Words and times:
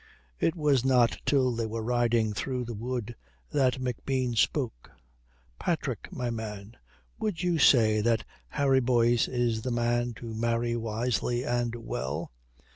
It 0.39 0.55
was 0.55 0.83
not 0.83 1.19
till 1.27 1.51
they 1.51 1.67
were 1.67 1.83
riding 1.83 2.33
through 2.33 2.65
the 2.65 2.73
wood 2.73 3.15
that 3.51 3.79
McBean 3.79 4.35
spoke: 4.35 4.89
"Patrick, 5.59 6.11
my 6.11 6.31
man, 6.31 6.75
would 7.19 7.43
you 7.43 7.59
say 7.59 8.01
that 8.01 8.25
Harry 8.47 8.79
Boyce 8.79 9.27
is 9.27 9.61
the 9.61 9.69
man 9.69 10.15
to 10.15 10.33
marry 10.33 10.75
wisely 10.75 11.43
and 11.45 11.75
well?" 11.75 12.31